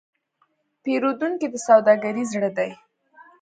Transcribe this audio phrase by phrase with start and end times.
[0.83, 2.71] پیرودونکی د سوداګرۍ زړه دی.